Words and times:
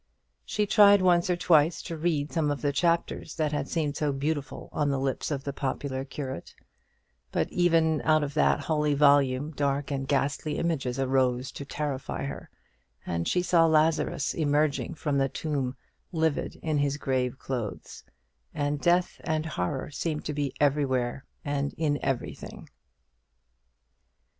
She 0.45 0.65
tried 0.65 0.99
once 1.03 1.29
or 1.29 1.35
twice 1.35 1.79
to 1.83 1.95
read 1.95 2.31
some 2.33 2.49
of 2.49 2.63
the 2.63 2.73
chapters 2.73 3.35
that 3.35 3.51
had 3.51 3.69
seemed 3.69 3.95
so 3.95 4.11
beautiful 4.11 4.67
on 4.71 4.89
the 4.89 4.97
lips 4.99 5.29
of 5.29 5.43
the 5.43 5.53
popular 5.53 6.03
curate; 6.03 6.55
but 7.31 7.47
even 7.51 8.01
out 8.01 8.23
of 8.23 8.33
that 8.33 8.61
holy 8.61 8.95
volume 8.95 9.51
dark 9.51 9.91
and 9.91 10.07
ghastly 10.07 10.57
images 10.57 10.99
arose 10.99 11.51
to 11.51 11.65
terrify 11.65 12.23
her, 12.23 12.49
and 13.05 13.27
she 13.27 13.43
saw 13.43 13.67
Lazarus 13.67 14.33
emerging 14.33 14.95
from 14.95 15.19
the 15.19 15.29
tomb 15.29 15.75
livid 16.11 16.55
in 16.63 16.79
his 16.79 16.97
grave 16.97 17.37
clothes: 17.37 18.03
and 18.55 18.81
death 18.81 19.21
and 19.23 19.45
horror 19.45 19.91
seemed 19.91 20.25
to 20.25 20.33
be 20.33 20.51
everywhere 20.59 21.25
and 21.45 21.75
in 21.77 21.99
everything. 22.03 22.67